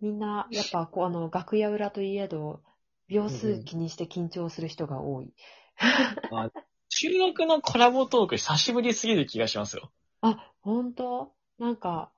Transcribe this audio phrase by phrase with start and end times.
[0.00, 2.62] みんな、やっぱ、こう、あの、楽屋裏といえど、
[3.08, 5.32] 秒数気にして緊張する人が多い。
[5.78, 6.50] あ
[6.88, 9.90] 収録のコラボトーク久しぶりすぎる気がしますよ。
[10.20, 11.32] あ、本当？
[11.58, 12.10] なんか、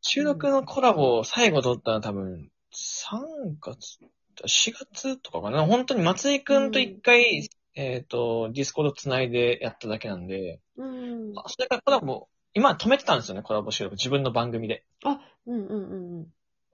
[0.00, 3.98] 収録のコラボを最後撮ったのは多分、3月、
[4.44, 5.66] 4月とかかな？
[5.66, 11.32] 本当に松井くんと一回、えっ、と、ディスコード繋いでやっただけなんで、うん。
[11.36, 13.96] あそれからコラボ、今止めてたんですよね、コラボ収録。
[13.96, 14.84] 自分の番組で。
[15.04, 16.26] あ、うんうんうんうん。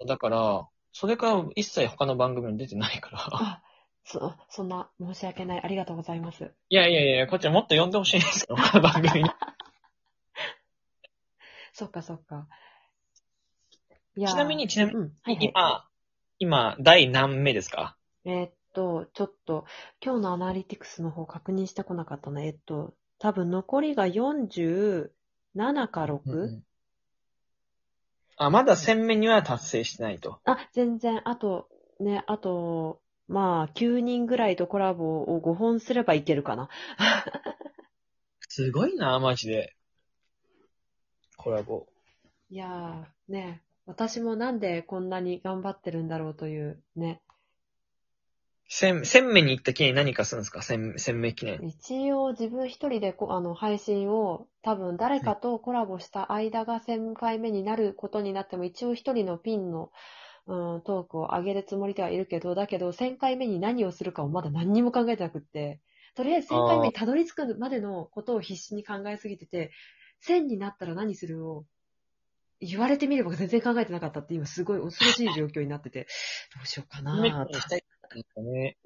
[0.06, 3.18] だから、それから一切他の番組に出てないから。
[3.32, 3.62] あ、
[4.04, 5.60] そ、そんな、申し訳ない。
[5.62, 6.52] ありがとうございます。
[6.68, 9.30] いやいやいや、こっちはもっと呼んでほしいんですよ、他の番組に。
[11.72, 12.46] そっかそっか。
[14.16, 15.48] いやーちなみに、ちなみに、うん、はいはい。
[15.48, 15.88] 今、
[16.38, 17.96] 今、第何目ですか？
[18.24, 19.64] えーっと、ちょっと、
[20.00, 22.42] 今日のアナリティクスの方確認してこなかったな。
[22.44, 25.08] えっと、多分残りが47
[25.90, 26.60] か 6?
[28.36, 30.40] あ、まだ1000目には達成してないと。
[30.44, 31.68] あ、全然、あと、
[32.00, 36.68] ね、あと、まあ、9人ぐらいとコラボを5本すればいけるかな。
[38.48, 39.74] すごいな、マジで。
[41.36, 41.86] コラボ。
[42.50, 47.20] いやー、ね、私もなんでこんなに頑張ってるんだろうという、ね。
[48.68, 50.62] 千、千目に行った記念に何かするんですか？
[50.62, 51.60] 千、千目記念。
[51.64, 59.90] 一応自分一人でこあの配信を多分誰かとコラボした間が1000回目になることになっても一応一人のピンの、
[60.46, 65.80] うん、トークを上げるつもりではいるけど、だけど1000回目に何をするかをまだ何にも考えてなくって、
[66.14, 69.72] とりあえず1000回目にたどり着くまでのことを必死に考えすぎてて、
[70.26, 71.64] 1000になったら何するを
[72.60, 76.06] 言われてみれば全然考えてなかったって今すごい恐ろしい状況になってて、
[76.56, 77.84] どうしようかなー念し
[78.14, 78.76] たいですね。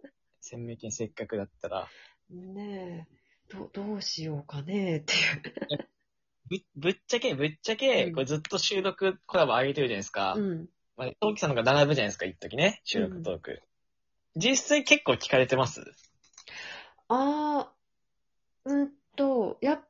[0.40, 1.88] 千目記念せっかくだったら。
[2.30, 3.06] ね
[3.50, 5.88] え、どどうしようかねっていう。
[6.48, 10.34] ぶ、ぶっちゃけ、ぶっちゃけ、うんこれずっと収録コラボ上げてるじゃないですか。
[10.36, 10.68] うん。
[10.96, 12.80] まあ、トーキさんの方が並ぶじゃないですか、一時ね。
[12.84, 13.62] 収録トーク。
[14.36, 15.84] 実際結構聞かれてます？
[17.08, 19.80] あー、うんと、やっ、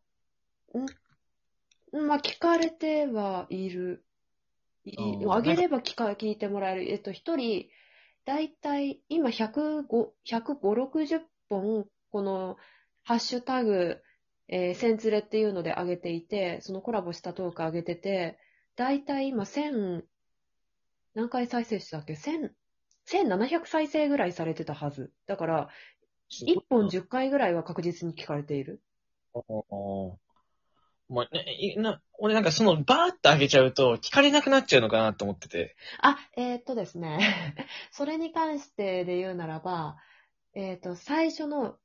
[1.93, 4.05] ん、まあ、聞かれてはいる。
[4.85, 4.97] い
[5.29, 6.91] あげれば聞か、聞いてもらえる。
[6.91, 7.69] えっと、一人、
[8.29, 9.85] だいたい、今105、
[10.27, 12.59] 105、60本、この、
[13.03, 14.03] ハッシュタグ、
[14.49, 18.39] えー、センツレっていうので上げていて、そのコラボしたトーク上げてて、
[18.77, 20.03] だいたい今1000、
[21.15, 22.51] 何回再生したっけ ?1000、
[23.07, 25.11] 1700再生ぐらいされてたはず。
[25.27, 25.69] だから、
[26.31, 28.83] 1本10回ぐらいは確実に聞かれている。
[29.33, 30.28] おー
[31.09, 35.75] もうね、いな、俺なんかそのバーって上げちゃうと聞かれなくなっちゃうのかなと思ってて。
[36.03, 37.57] あ、えーっとですね。
[37.93, 39.97] それに関してで言うならば、
[40.55, 41.77] えーっと、最初の、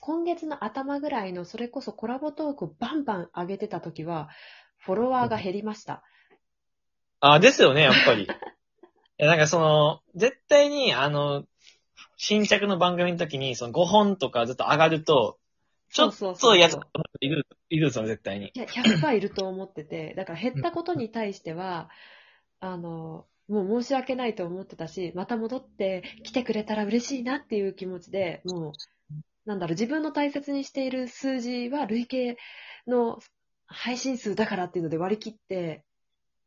[0.00, 4.28] 今月の頭ぐらいの、それこそコラボトークをバンバン上げてた時は、
[4.78, 6.02] フォロワーが減りました。
[7.20, 8.24] あ、ですよね、やっぱり。
[8.28, 8.28] い
[9.16, 11.44] や、なんかその、絶対に、あの、
[12.18, 15.38] 新着の番組の時に、その5本とかずっと上がると、
[15.90, 16.78] ちょっそうそうそうとやつ
[17.20, 18.50] いる、いるんですよ、絶対に。
[18.54, 21.88] いや、100%いると思ってて、だから減ったことに対しては、
[22.60, 28.72] あの、もう申し訳ないと思ってたし、また戻って来てくれたら嬉しいなっていう気持ちで、もう、
[29.44, 32.36] なんだろう、自分の大切にしている数字は累計
[32.86, 33.20] の
[33.66, 35.84] 配信数だからっていうので割り切って、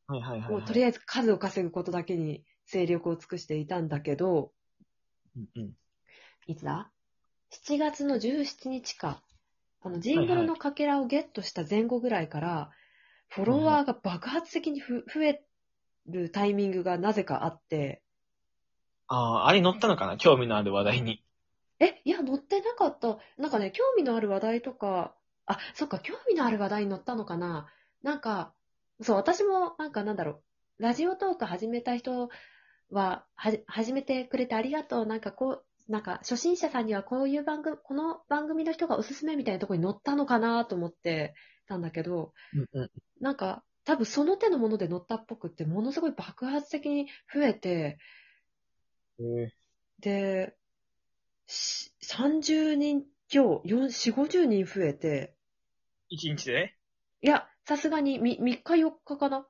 [0.07, 4.51] はいはいはい、もうとりあえず数を稼ぐことだけに精力を尽くしていたんだけど、
[5.35, 5.71] うんうん。
[6.47, 6.91] いつだ
[7.51, 9.21] ?7 月の17日か。
[9.81, 12.69] あの、ジングルのかけらをゲットした前後ぐらいから、
[13.27, 15.43] フォロワーが爆発的にふ増え
[16.07, 18.01] るタイミングがなぜかあって、
[19.07, 20.17] ああ、あれ乗ったのかな？
[20.17, 21.23] 興味のある話題に。
[21.79, 23.17] え、いや、載ってなかった。
[23.37, 27.67] なんかね、興味のある話題とか、あ、そっか、興味のある話題に載ったのかな
[28.03, 28.53] なんか、
[29.01, 30.43] そう、私も、なんかなんだろ
[30.79, 32.29] う、ラジオトーク始めた人
[32.91, 35.05] は、はじ、始めてくれてありがとう。
[35.05, 41.33] なんかこう、なんか、初心者さんにはこういう番組、この番組の人がおすすめみたいなところに載ったのかなと思って
[41.67, 42.91] たんだけど、うんうん。
[43.19, 47.97] なんか、多分その手のもので載ったっぽくって、ものすごい爆発的に増えて、
[49.19, 49.51] え
[49.99, 50.55] で、
[51.47, 55.33] し30人強、4、4、50人増えて、
[56.07, 56.75] 一日で
[57.23, 59.47] いや、さすがにみ3日4日かな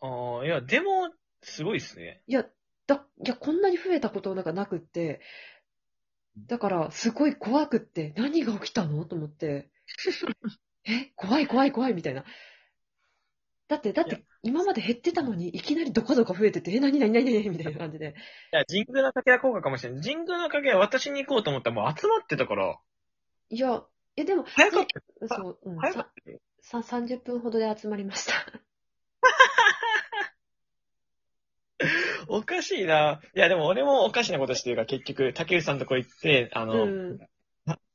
[0.00, 1.10] ああ、いや、でも、
[1.42, 2.22] すごいっすね。
[2.26, 2.44] いや、
[2.88, 5.20] だ、いや、こんなに増えたことなんかなくって、
[6.46, 9.70] だから、すごい怖くって、何が起きたのと思って、
[10.84, 12.24] え、怖い怖い怖いみたいな。
[13.68, 18.14] だって、だって、今まで減ってたのに、いきなりどかどか増えてて、え、何何何何みたいな感じで。
[18.52, 20.02] いや、神宮のかけら効果かもしれない。
[20.02, 22.78] 神宮のかけら私に行こうと思ったらもう集まってたから。
[23.50, 23.84] いや、
[24.16, 24.86] え、でも、早かっ
[25.28, 25.36] た。
[25.36, 26.40] そう、うん、早かったよ。
[26.60, 28.32] ささ30分ほどで集まりました。
[32.30, 33.20] おかしいな。
[33.34, 37.18] いや、でも俺もおかしなことしてるから、結局、竹内さんのとこ行って、あの、うん。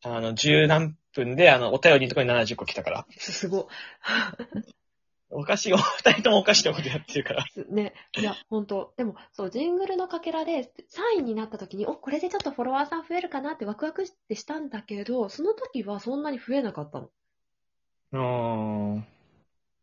[0.03, 3.07] あの、十何分で、あの、お便りのとこに70個来たから。
[3.17, 3.69] すご
[5.35, 5.77] おかしいよ。
[5.77, 7.43] 二人ともおかしなことやってるから。
[7.43, 7.73] い。
[7.73, 7.93] ね。
[8.17, 17.09] いや、本当でも、そう、ジングルのかけらで3位になった時に、お、これでちょっとフォロワーさん増えるかなってワクワクってしたんだけど、その時はそんなに増えなかったの。
[18.11, 19.07] うーん。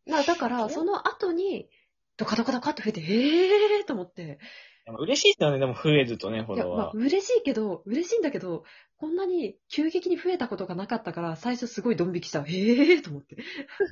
[0.05, 1.69] なだから、その後に、
[2.17, 4.39] ドカドカドカって増えて、ええーと思って。
[4.85, 6.79] でも嬉しいっすよね、でも増えるとね、フォいや、ロワー。
[6.79, 8.63] まあ、嬉しいけど、嬉しいんだけど、
[8.97, 12.39] こんなに急激に増えたことがなかったから、最初すごいドン引きした。
[12.47, 13.37] ええーと思って。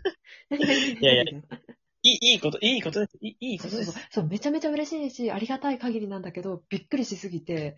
[0.49, 1.61] 何何何いやいやみたな
[2.01, 3.17] いい、いいこと、いいことです。
[3.21, 3.85] いいいいことです。
[3.85, 4.09] そうそうそう。
[4.11, 7.75] そう、めちゃめちゃ嬉しいし、ありがたい限りなんだけど、びっくりしすぎて、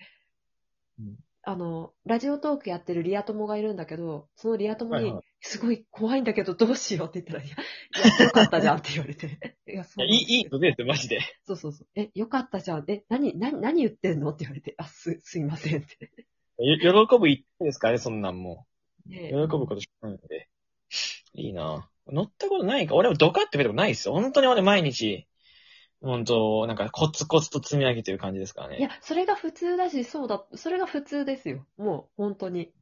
[0.99, 9.57] うんあの、ラジオトークやってるリア友がいるんだけど、そのリア友に、はいはいすごい怖いんだけどどうしようって言ったら、いや、いやよかったじゃんって言われて。
[9.71, 10.51] いや、そういやいい、いいと。
[10.51, 11.19] ことですよ、マジで。
[11.45, 11.87] そうそうそう。
[11.95, 12.85] え、よかったじゃん。
[12.87, 16.11] え、何、何、何言ってんのって言われて、あ、す、すいませんって。
[16.57, 16.77] よ
[17.07, 18.67] 喜ぶ一点ですからね、そんなんも
[19.05, 19.47] ねう。
[19.49, 20.47] 喜ぶことしかないので。
[21.33, 24.13] いいな乗ったことないか俺もドカって増えたことないですよ。
[24.13, 25.27] 本当に俺毎日、
[26.01, 28.79] 本当なんかコツコツと積み上げてる感じですからね。
[28.79, 31.65] いや、それが普通だし、そうだ、それが普通ですよ。
[31.77, 32.73] もう、本当に。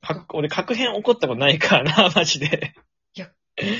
[0.00, 2.74] か俺、確変起こったことないからな、マジで。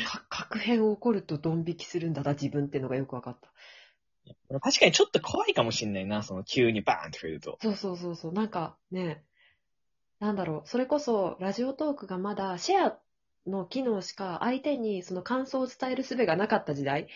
[0.04, 3.50] か、確変起こるとドン引きするんだな、自分っていうのがよくわかった。
[4.60, 7.58] 確かにちょっと怖いかもしんないな、その急にバーンって増えると。
[7.60, 8.32] そうそうそうそう。
[8.32, 9.24] なんかね、
[10.18, 12.98] なんだろう、それこそ、ラジオトークがまだシェア
[13.46, 17.08] の機能しか相手にその感想を伝える術がなかった時代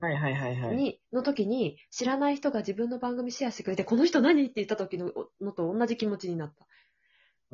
[0.00, 0.76] はいはいはいはい。
[0.76, 4.42] に、の時に、知らない人が自分の番組シェアしてくれて、この人何？
[4.44, 6.66] って言った時ののと同じ気持ちになった。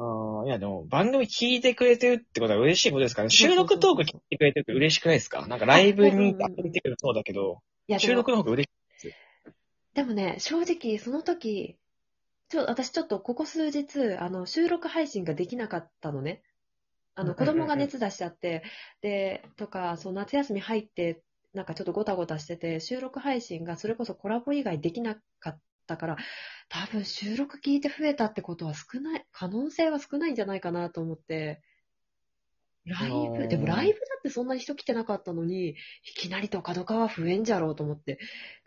[0.03, 3.31] あーいやでも、番組聞いてくれてるってことは嬉しいことですからね。
[3.31, 5.47] 収録トーク聞いてくれてるって嬉しくないですか？
[5.47, 9.13] なんかライブにアプリてくるそうだけど、いや、でも収録の方が嬉しい。
[9.95, 11.77] でもね、正直、その時、
[12.49, 16.43] ちょ、私ちょっとここ数日、あの、収録配信ができなかったのね。
[17.15, 18.63] あの、うんうんうん子供が熱出しちゃって、
[19.03, 26.17] で、とか、そう、夏休み入って、なんかちょっとごたごたしてて、収録配信がそれこそコラボ以外できなかったから、
[26.69, 31.63] 多分収録聞いて増えたってことは少ない、可能性は少ないんじゃないかなと思って、
[32.87, 33.49] ライあブ、ー。
[33.49, 35.75] でもライブだってそんなに人来てなかったのに、い
[36.17, 38.19] きなりとかどかは増えんじゃろうと思って、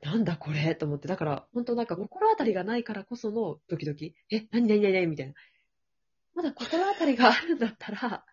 [0.02, 4.16] なんだこれと思って、だから、本当なんか心当たりがないからこそのドキドキ。
[4.32, 5.34] え、何何何何みたいな。
[6.36, 8.26] まだ心当たりが あるんだったら、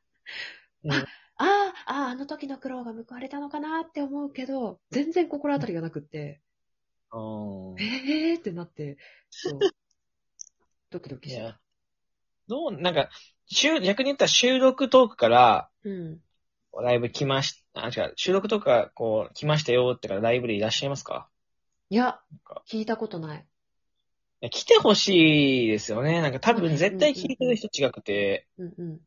[0.84, 1.06] うん。
[1.36, 6.42] あ、ああ、あの時の苦労が報われたのかなって思うけど、全然心当たりがなくって、
[7.78, 8.98] ええーってなって、
[9.30, 9.58] そう。
[10.90, 11.60] ドキドキした。
[12.48, 13.10] どう、なんか、
[13.46, 16.20] 収逆に言ったら収録トークから、うん。
[16.82, 21.28] ライブ来まし、あ、違う、収録とか、こう、来ましたよってからライブでいらっしゃいますか？
[21.88, 22.20] いや
[22.70, 23.40] 聞いたことない。
[24.42, 26.22] いや来てほしいですよね。
[26.22, 29.00] なんか多分絶対聞いてる人違くて、うんうん。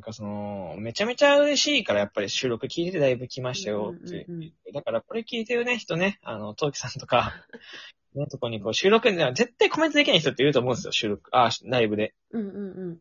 [0.00, 4.24] なんかその、めちゃめちゃ嬉しいからやっぱり収録聞いてライブ来ましたよって。
[4.26, 7.34] うんうんうんだからこれ聞いてるね、人ね、あの、トウキさんとか、
[8.14, 12.14] ね、とこにこう収録絶対コメントできない人っていると思うんですよ、収録、あ、ライブで。
[12.30, 12.60] うんうんう
[12.92, 13.00] ん。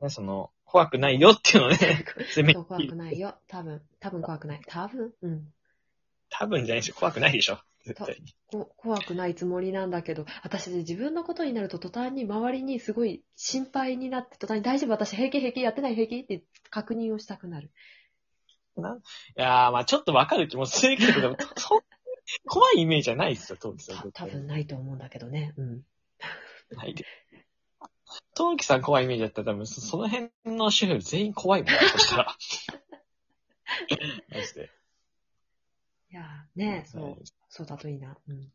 [0.00, 1.76] ね、その、怖くないよっていうのをね、
[2.32, 3.36] 詰めそう怖くないよ。
[3.48, 3.82] 多分。
[4.00, 4.60] 多分怖くない。
[4.66, 5.12] 多分？
[5.20, 5.52] うん。
[6.30, 8.34] 多分じゃないでしょ、怖くないでしょ、絶対に。
[8.46, 17.70] こ怖くないつもりなんだけど、私自分のことになると途端に周りにすごい心配になって、途端に大丈夫私平気平気やってない平気って確認をしたくなる。
[18.76, 18.80] い
[19.36, 21.82] やー、まあちょっとわかる気もするけど、でもそ
[22.46, 24.12] 怖いイメージはないですよ、トウキさん。
[24.12, 25.54] 多分ないと思うんだけどね。
[25.56, 25.82] うん。
[26.70, 27.04] ないで。
[28.34, 32.36] トウキさん怖いイメージだったら多分そ、その辺の主婦全員怖いもん、そしたら。
[34.30, 34.70] マジで。
[36.14, 37.16] いやーねそう、
[37.48, 38.16] そうだといいな。
[38.28, 38.52] うん。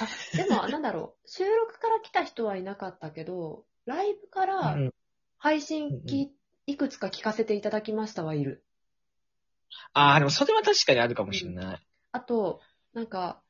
[0.00, 1.28] あ、でも、なんだろう。
[1.28, 4.90] 収録から来た人はいなかったけど、ライブからうん
[5.38, 6.32] 配信き、
[6.66, 8.64] いくつか聞かせていただきましたはいる。
[9.92, 11.86] ああ、でもそれは確かにあるかもしれない。
[12.12, 12.60] あと、
[12.92, 13.42] なんか、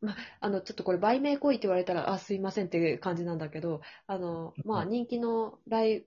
[0.00, 6.00] ま、あの、ちょっとこれ、売名行為って言われたら、あ、すいませんっていう感じなんだけど、あの、まあ、うん人気のライ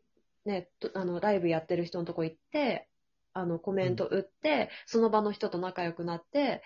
[0.46, 2.90] ブ、ね、とあの、ライブやってる人のとこ行って、
[3.38, 6.64] あの、コメント打って、その場の人と仲良くなって、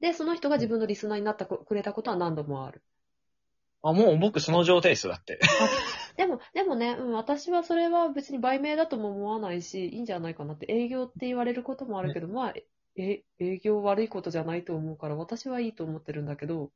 [0.00, 2.82] で、その人が自分のリスナーになったこくれたことは何度もある。
[3.82, 5.38] あ、もう僕その状態ですよ、だって。
[6.16, 12.54] でも、でもね、うん、私はそれは別に売名だとも思わないし、いいんじゃないかなって、営業って言われることもあるけど、まあ、
[12.96, 16.70] え、営業悪いことじゃないと思うから、私はいいと思ってるんだけど、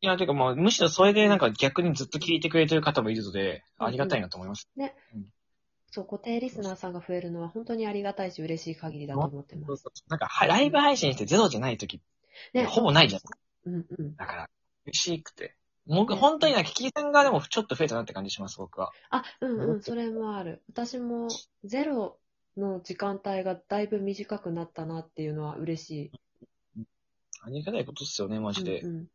[0.00, 4.68] いや、てかもう、むしろそれでなんか逆にずっと聞いてくれてる方もいるので、ありがたいなと思います。
[5.90, 9.84] そう、固定リスナーさんが増えるのは本当にありがたいし、嬉しい限りだと思ってます。
[10.08, 12.00] なんか、はライブ配信してゼロじゃない時
[12.54, 13.22] ね、ほぼないじゃん。
[13.66, 14.16] うんうん。
[14.16, 14.50] だから、
[14.86, 15.56] 嬉しくて。
[15.86, 18.92] 僕、本当にな聞き戦がでもちょっと増えたなって感じします、僕は。
[19.10, 20.62] あ、うんうん、それもある。
[20.68, 21.28] 私も
[21.64, 22.18] ゼロ
[22.56, 26.12] の時間帯がだいぶ短くなったなっていうのは嬉し
[27.42, 28.54] ありがたいことっすよね、マい。
[28.54, 28.80] ジで。
[28.80, 29.06] うん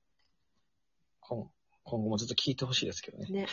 [1.21, 1.49] 今
[1.83, 3.35] 今後もずっと聞いてほしいですけどねうん。。
[3.35, 3.47] ね。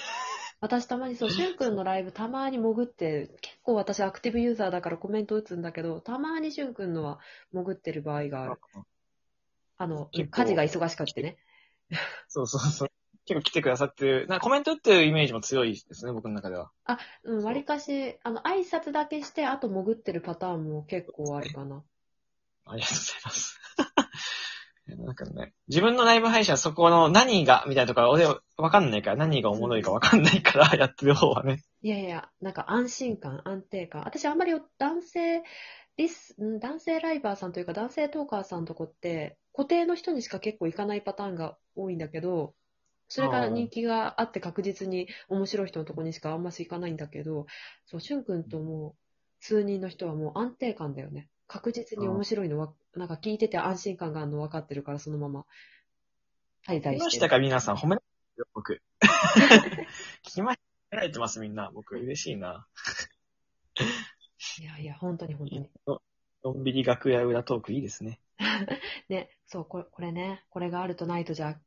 [0.63, 7.19] 私たまにそう、しゅんくんのライブたまに潜って、結構私アクティブユーザーだからコメント打つんだけど、たまにしゅんくんのは
[7.53, 8.61] 潜ってる場合がある。
[9.77, 11.37] あの、家事が忙しかってね。
[12.29, 12.89] そうそうそう。
[13.25, 16.71] 結構来てくださってる、なコメントっていうイメージも強いですね、僕の中では。
[17.25, 21.83] うん、わりかし、あの、挨拶だけして、あと潜ってるパターンも結構あるかな。
[22.67, 23.61] ありがとうございます。
[24.97, 31.63] なんかね、自分のライブ配信はそこの何が、みたいなところ俺わかんないから、何がおもろいかわかんないから、やってる方はね。
[31.83, 34.03] いやいや、なんか安心感、安定感。
[34.03, 35.43] 私あんまり男性
[35.97, 42.55] リス、ん男性ライバーさんというか男性トーカーさんとこって、固定の人にしか結構行かないパターンが多いんだけど、
[43.09, 47.47] それから人気があって確実に面白い人のとこにしかあんまし行かないんだけど、
[47.85, 51.29] そう、しゅんくんともう数人の人はもう安定感だよね。
[51.53, 55.45] 確実に面白いのは、なんか聞いてて安心感があるの分かってるから、そのまま
[56.67, 56.97] 滞在してる。
[56.97, 57.77] 来ましたか、皆さん。
[57.77, 58.07] 褒められて
[58.37, 58.83] るよ、僕。
[60.25, 60.63] 聞きました。
[60.63, 61.71] 褒められてます、みんな。
[61.75, 62.67] 僕、嬉しいな。
[64.61, 65.71] いやいや、本当に本当に。
[66.43, 68.19] のんびり楽屋裏トークいいですね。
[69.11, 71.61] ね、そう、これ、これね、これがあるとないとじゃあ、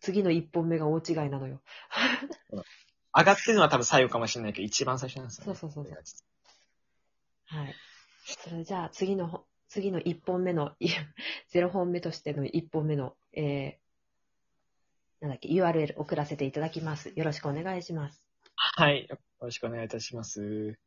[0.00, 1.62] 次の一本目が大違いなのよ。
[3.16, 5.54] 上がってるのは多分最後かもしれないけど、一番最初なんですよ、ね。
[5.54, 5.94] そうそうそう
[7.46, 7.74] はい。
[8.24, 10.88] それじゃあ、次のほ、次の一本目の、い
[11.48, 17.12] ゼロ本目としての一本目の、えー、なんだっけ、URL 送らせていただきます。
[17.14, 18.22] よろしくお願いします。
[18.56, 19.06] はい。
[19.08, 20.78] よろしくお願いいたします。